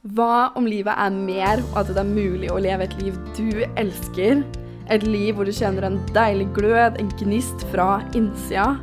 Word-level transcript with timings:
Hva 0.00 0.48
om 0.56 0.64
livet 0.64 0.96
er 0.96 1.12
mer, 1.12 1.60
og 1.74 1.82
at 1.82 1.90
det 1.92 2.00
er 2.00 2.08
mulig 2.08 2.48
å 2.48 2.56
leve 2.56 2.86
et 2.86 2.94
liv 3.02 3.18
du 3.36 3.66
elsker? 3.76 4.40
Et 4.88 5.04
liv 5.04 5.36
hvor 5.36 5.44
du 5.44 5.52
kjenner 5.52 5.84
en 5.84 5.98
deilig 6.16 6.46
glød, 6.56 6.96
en 6.96 7.10
gnist 7.20 7.66
fra 7.68 7.98
innsida? 8.16 8.78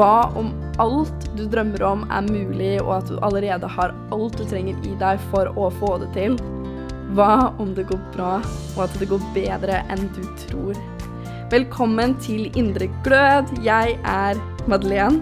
Hva 0.00 0.32
om 0.32 0.48
alt 0.80 1.28
du 1.36 1.44
drømmer 1.44 1.84
om 1.84 2.08
er 2.08 2.24
mulig, 2.32 2.72
og 2.80 2.94
at 2.96 3.12
du 3.12 3.20
allerede 3.20 3.68
har 3.68 3.92
alt 4.16 4.40
du 4.40 4.48
trenger 4.48 4.80
i 4.80 4.96
deg 4.96 5.20
for 5.28 5.52
å 5.60 5.68
få 5.76 5.98
det 6.00 6.08
til? 6.16 6.40
Hva 7.12 7.52
om 7.60 7.76
det 7.76 7.90
går 7.92 8.00
bra, 8.16 8.38
og 8.78 8.84
at 8.88 8.96
det 8.96 9.12
går 9.12 9.32
bedre 9.36 9.84
enn 9.92 10.08
du 10.16 10.24
tror? 10.48 10.84
Velkommen 11.52 12.16
til 12.24 12.48
Indre 12.56 12.88
glød. 13.04 13.58
Jeg 13.60 14.00
er 14.08 14.40
Madeleine. 14.64 15.20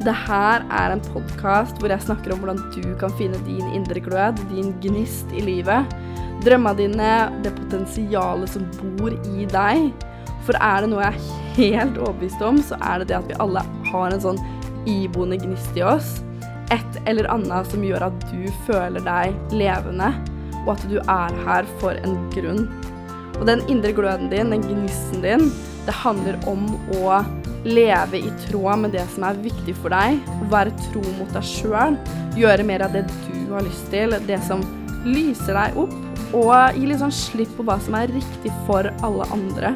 Det 0.00 0.12
her 0.16 0.62
er 0.72 0.94
en 0.94 1.02
podkast 1.12 1.76
hvor 1.76 1.92
jeg 1.92 2.00
snakker 2.00 2.32
om 2.32 2.38
hvordan 2.40 2.60
du 2.72 2.94
kan 3.00 3.12
finne 3.18 3.36
din 3.44 3.66
indre 3.76 4.00
glød, 4.00 4.38
din 4.48 4.70
gnist 4.80 5.28
i 5.36 5.42
livet. 5.44 5.92
Drømmene 6.40 6.78
dine, 6.78 7.10
det 7.44 7.52
potensialet 7.58 8.48
som 8.48 8.64
bor 8.96 9.12
i 9.12 9.44
deg. 9.50 9.90
For 10.46 10.56
er 10.56 10.80
det 10.80 10.88
noe 10.88 11.04
jeg 11.04 11.18
er 11.18 11.58
helt 11.58 12.00
overbevist 12.00 12.40
om, 12.40 12.62
så 12.64 12.78
er 12.80 13.02
det 13.02 13.10
det 13.10 13.18
at 13.18 13.28
vi 13.28 13.36
alle 13.44 13.64
har 13.90 14.16
en 14.16 14.24
sånn 14.24 14.40
iboende 14.88 15.36
gnist 15.42 15.76
i 15.76 15.84
oss. 15.84 16.14
Et 16.72 16.96
eller 17.10 17.28
annet 17.28 17.68
som 17.68 17.84
gjør 17.84 18.06
at 18.08 18.24
du 18.30 18.48
føler 18.64 19.04
deg 19.04 19.52
levende, 19.52 20.14
og 20.62 20.78
at 20.78 20.86
du 20.88 20.96
er 21.02 21.36
her 21.44 21.68
for 21.82 22.00
en 22.00 22.16
grunn. 22.32 22.64
Og 23.36 23.44
den 23.52 23.60
indre 23.68 23.92
gløden 23.92 24.32
din, 24.32 24.56
den 24.56 24.64
gnisten 24.64 25.20
din, 25.20 25.50
det 25.84 26.00
handler 26.00 26.40
om 26.48 26.64
å 27.02 27.20
leve 27.64 28.20
i 28.20 28.30
tråd 28.46 28.84
med 28.84 28.94
det 28.96 29.04
som 29.14 29.26
er 29.28 29.40
viktig 29.44 29.74
for 29.82 29.92
deg, 29.92 30.20
være 30.52 30.74
tro 30.88 31.02
mot 31.18 31.32
deg 31.34 31.46
sjøl, 31.46 31.98
gjøre 32.38 32.66
mer 32.66 32.86
av 32.86 32.94
det 32.96 33.04
du 33.10 33.52
har 33.52 33.66
lyst 33.66 33.90
til, 33.92 34.16
det 34.28 34.40
som 34.46 34.64
lyser 35.04 35.56
deg 35.56 35.80
opp, 35.80 35.96
og 36.36 36.76
gi 36.76 36.86
litt 36.86 37.00
sånn 37.02 37.14
slipp 37.14 37.52
på 37.58 37.66
hva 37.66 37.78
som 37.82 37.96
er 37.98 38.12
riktig 38.14 38.52
for 38.68 38.86
alle 39.04 39.26
andre. 39.34 39.74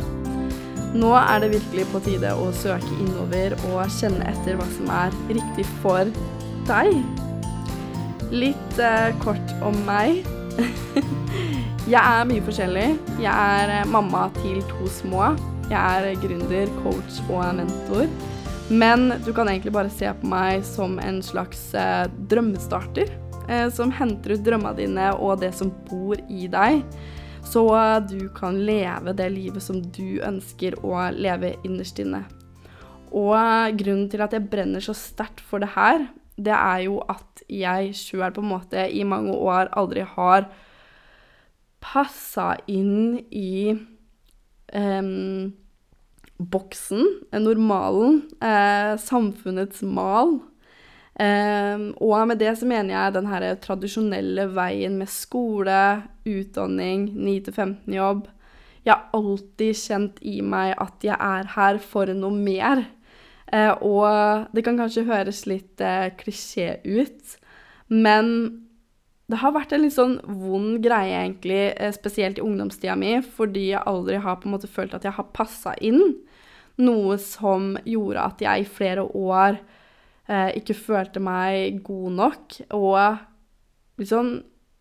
Nå 0.94 1.10
er 1.18 1.40
det 1.42 1.50
virkelig 1.56 1.88
på 1.90 2.00
tide 2.04 2.30
å 2.38 2.50
søke 2.54 2.92
innover 3.02 3.56
og 3.72 3.80
kjenne 3.96 4.28
etter 4.30 4.54
hva 4.60 4.66
som 4.76 4.90
er 4.94 5.16
riktig 5.26 5.66
for 5.82 6.06
deg. 6.68 6.92
Litt 8.30 8.78
eh, 8.78 9.10
kort 9.22 9.56
om 9.66 9.74
meg. 9.88 10.22
jeg 11.90 11.98
er 11.98 12.30
mye 12.30 12.44
forskjellig. 12.46 12.86
Jeg 13.18 13.34
er 13.34 13.74
eh, 13.80 13.90
mamma 13.90 14.28
til 14.38 14.62
to 14.70 14.86
små. 15.00 15.32
Jeg 15.70 15.80
er 15.80 16.18
gründer, 16.20 16.68
coach 16.82 17.22
og 17.30 17.54
mentor. 17.56 18.08
Men 18.68 19.10
du 19.24 19.32
kan 19.32 19.48
egentlig 19.48 19.72
bare 19.72 19.92
se 19.92 20.10
på 20.20 20.28
meg 20.28 20.64
som 20.68 20.98
en 21.00 21.22
slags 21.24 21.70
eh, 21.76 22.04
drømmestarter. 22.28 23.12
Eh, 23.48 23.68
som 23.72 23.92
henter 23.92 24.36
ut 24.36 24.44
drømmene 24.44 24.76
dine 24.78 25.10
og 25.20 25.40
det 25.42 25.52
som 25.56 25.72
bor 25.88 26.20
i 26.28 26.46
deg. 26.52 26.84
Så 27.44 27.64
du 28.08 28.28
kan 28.36 28.56
leve 28.64 29.12
det 29.16 29.28
livet 29.32 29.64
som 29.64 29.82
du 29.92 30.20
ønsker 30.24 30.78
å 30.84 31.10
leve 31.12 31.54
innerst 31.64 32.00
inne. 32.00 32.24
Og 33.14 33.76
grunnen 33.78 34.08
til 34.10 34.24
at 34.24 34.32
jeg 34.34 34.48
brenner 34.50 34.84
så 34.84 34.94
sterkt 34.96 35.44
for 35.44 35.62
det 35.62 35.74
her, 35.76 36.08
det 36.40 36.54
er 36.56 36.86
jo 36.88 36.98
at 37.08 37.44
jeg 37.48 37.92
sjøl 37.94 38.32
på 38.34 38.42
en 38.42 38.52
måte 38.56 38.88
i 38.90 39.04
mange 39.06 39.36
år 39.36 39.68
aldri 39.76 40.02
har 40.16 40.48
passa 41.84 42.54
inn 42.66 43.20
i 43.28 43.76
um, 44.72 45.52
boksen, 46.38 47.04
normalen, 47.32 48.22
eh, 48.42 48.96
samfunnets 48.98 49.82
mal. 49.82 50.40
Um, 51.14 51.92
og 52.02 52.26
med 52.26 52.40
det 52.42 52.56
så 52.58 52.66
mener 52.66 52.90
jeg 52.90 53.14
den 53.14 53.28
her 53.30 53.44
tradisjonelle 53.62 54.48
veien 54.50 54.96
med 54.98 55.10
skole, 55.12 56.02
utdanning, 56.26 57.12
9-15-jobb. 57.14 58.26
Jeg 58.84 58.92
har 58.92 59.14
alltid 59.14 59.78
kjent 59.78 60.18
i 60.26 60.40
meg 60.42 60.74
at 60.82 61.06
jeg 61.06 61.14
er 61.14 61.52
her 61.54 61.78
for 61.78 62.10
noe 62.18 62.34
mer. 62.34 62.82
Eh, 63.54 63.70
og 63.84 64.50
det 64.56 64.64
kan 64.66 64.78
kanskje 64.80 65.06
høres 65.08 65.44
litt 65.46 65.80
eh, 65.84 66.10
klisjé 66.18 66.80
ut, 66.82 67.36
men 67.88 68.26
det 69.30 69.40
har 69.40 69.54
vært 69.54 69.72
en 69.72 69.84
litt 69.84 69.94
sånn 69.94 70.18
vond 70.28 70.76
greie, 70.84 71.16
egentlig, 71.16 71.72
eh, 71.80 71.92
spesielt 71.96 72.38
i 72.38 72.44
ungdomstida 72.44 72.96
mi, 72.96 73.16
fordi 73.22 73.70
jeg 73.70 73.86
aldri 73.88 74.18
har 74.20 74.36
på 74.36 74.48
en 74.48 74.56
måte 74.56 74.68
følt 74.68 74.94
at 74.94 75.04
jeg 75.06 75.16
har 75.16 75.30
passa 75.32 75.72
inn. 75.80 76.18
Noe 76.76 77.16
som 77.22 77.78
gjorde 77.86 78.20
at 78.20 78.42
jeg 78.44 78.64
i 78.64 78.68
flere 78.68 79.06
år 79.08 79.60
eh, 80.28 80.50
ikke 80.58 80.76
følte 80.76 81.22
meg 81.24 81.80
god 81.86 82.18
nok, 82.18 82.58
og 82.76 82.98
litt 83.96 84.12
sånn 84.12 84.34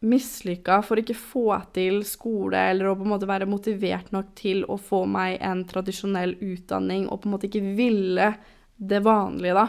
mislykka 0.04 0.82
for 0.84 1.00
ikke 1.00 1.16
få 1.16 1.46
til 1.72 2.02
skole 2.04 2.60
eller 2.74 2.90
å 2.90 2.98
på 3.00 3.06
en 3.06 3.14
måte 3.14 3.30
være 3.30 3.48
motivert 3.48 4.10
nok 4.12 4.34
til 4.36 4.66
å 4.68 4.76
få 4.76 5.06
meg 5.08 5.38
en 5.40 5.64
tradisjonell 5.70 6.36
utdanning, 6.44 7.08
og 7.08 7.22
på 7.22 7.30
en 7.30 7.36
måte 7.38 7.48
ikke 7.48 7.64
ville 7.78 8.34
det 8.76 9.00
vanlige, 9.06 9.56
da. 9.56 9.68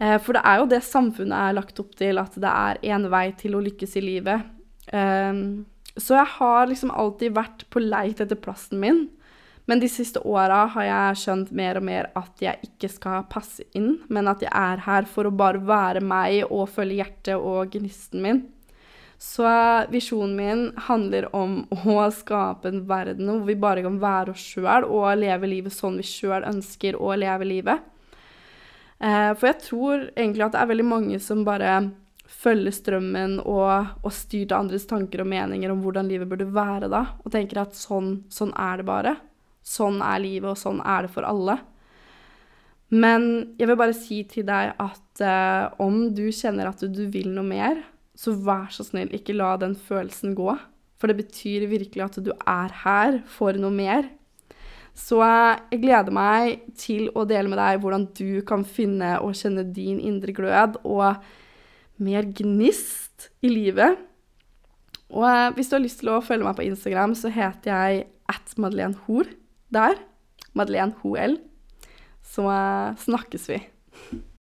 Eh, 0.00 0.18
for 0.22 0.36
det 0.36 0.42
er 0.48 0.60
jo 0.60 0.70
det 0.70 0.82
samfunnet 0.86 1.36
er 1.38 1.58
lagt 1.58 1.80
opp 1.82 1.96
til, 1.98 2.20
at 2.22 2.36
det 2.40 2.52
er 2.52 2.80
én 2.94 3.08
vei 3.12 3.26
til 3.38 3.56
å 3.56 3.64
lykkes 3.64 3.96
i 4.00 4.04
livet. 4.04 4.46
Ehm, 4.92 5.64
så 5.96 6.16
jeg 6.16 6.30
har 6.38 6.70
liksom 6.70 6.92
alltid 6.94 7.34
vært 7.36 7.66
på 7.70 7.82
leit 7.84 8.22
etter 8.22 8.38
plassen 8.38 8.80
min. 8.80 9.04
Men 9.70 9.78
de 9.78 9.86
siste 9.90 10.18
åra 10.26 10.64
har 10.74 10.86
jeg 10.88 11.18
skjønt 11.20 11.52
mer 11.54 11.78
og 11.78 11.84
mer 11.86 12.08
at 12.18 12.40
jeg 12.42 12.66
ikke 12.66 12.88
skal 12.90 13.28
passe 13.30 13.62
inn, 13.78 14.00
men 14.10 14.26
at 14.30 14.42
jeg 14.42 14.50
er 14.50 14.82
her 14.88 15.06
for 15.06 15.28
å 15.28 15.34
bare 15.34 15.62
være 15.62 16.02
meg 16.02 16.42
og 16.48 16.66
følge 16.72 16.98
hjertet 16.98 17.36
og 17.38 17.70
gnisten 17.76 18.24
min. 18.24 18.42
Så 19.22 19.46
visjonen 19.92 20.34
min 20.34 20.62
handler 20.88 21.28
om 21.36 21.60
å 21.70 22.08
skape 22.10 22.72
en 22.72 22.82
verden 22.88 23.28
hvor 23.30 23.44
vi 23.46 23.54
bare 23.54 23.84
kan 23.84 24.00
være 24.02 24.34
oss 24.34 24.42
sjøl 24.42 24.88
og 24.88 25.20
leve 25.20 25.46
livet 25.46 25.76
sånn 25.76 26.00
vi 26.00 26.08
sjøl 26.08 26.42
ønsker 26.48 26.98
å 26.98 27.14
leve 27.14 27.46
livet. 27.46 27.86
Eh, 29.02 29.32
for 29.34 29.50
jeg 29.50 29.60
tror 29.64 30.06
egentlig 30.12 30.46
at 30.46 30.54
det 30.54 30.62
er 30.62 30.70
veldig 30.70 30.86
mange 30.86 31.18
som 31.22 31.42
bare 31.46 31.74
følger 32.32 32.74
strømmen 32.74 33.40
og, 33.42 33.98
og 34.00 34.14
styr 34.14 34.54
andres 34.56 34.86
tanker 34.88 35.24
og 35.24 35.28
meninger 35.32 35.72
om 35.72 35.82
hvordan 35.84 36.08
livet 36.08 36.30
burde 36.30 36.48
være 36.54 36.88
da, 36.92 37.04
og 37.20 37.34
tenker 37.34 37.64
at 37.64 37.76
sånn, 37.76 38.22
sånn 38.32 38.54
er 38.56 38.80
det 38.80 38.88
bare. 38.88 39.16
Sånn 39.62 40.00
er 40.02 40.22
livet, 40.22 40.48
og 40.54 40.58
sånn 40.58 40.80
er 40.80 41.06
det 41.06 41.12
for 41.14 41.26
alle. 41.26 41.58
Men 42.92 43.54
jeg 43.58 43.70
vil 43.70 43.78
bare 43.78 43.96
si 43.96 44.20
til 44.28 44.46
deg 44.48 44.74
at 44.82 45.22
eh, 45.24 45.66
om 45.82 46.08
du 46.14 46.26
kjenner 46.34 46.70
at 46.70 46.82
du 46.82 47.04
vil 47.12 47.30
noe 47.32 47.46
mer, 47.46 47.82
så 48.18 48.34
vær 48.36 48.68
så 48.74 48.84
snill, 48.84 49.10
ikke 49.14 49.36
la 49.36 49.54
den 49.60 49.74
følelsen 49.78 50.36
gå. 50.38 50.54
For 51.00 51.10
det 51.10 51.18
betyr 51.18 51.66
virkelig 51.70 52.04
at 52.04 52.18
du 52.22 52.30
er 52.36 52.74
her 52.84 53.22
for 53.26 53.56
noe 53.58 53.72
mer. 53.74 54.10
Så 54.92 55.18
jeg 55.24 55.80
gleder 55.82 56.12
meg 56.14 56.66
til 56.78 57.08
å 57.16 57.24
dele 57.28 57.48
med 57.50 57.58
deg 57.60 57.80
hvordan 57.80 58.06
du 58.16 58.42
kan 58.48 58.64
finne 58.68 59.14
og 59.24 59.36
kjenne 59.38 59.64
din 59.74 60.00
indre 60.02 60.34
glød 60.36 60.78
og 60.84 61.22
mer 62.02 62.28
gnist 62.36 63.30
i 63.44 63.50
livet. 63.52 64.00
Og 65.12 65.26
eh, 65.28 65.52
hvis 65.56 65.70
du 65.70 65.76
har 65.76 65.84
lyst 65.84 66.00
til 66.02 66.12
å 66.12 66.22
følge 66.24 66.46
meg 66.46 66.58
på 66.58 66.66
Instagram, 66.66 67.16
så 67.18 67.32
heter 67.32 67.72
jeg 67.72 68.04
at 68.32 68.54
Madeleine 68.60 68.98
Hoel 69.06 69.32
der. 69.72 70.00
Madeleine 70.56 70.96
Hoel. 71.02 71.38
Så 72.24 72.46
eh, 72.52 72.92
snakkes 73.04 73.48
vi. 73.52 73.60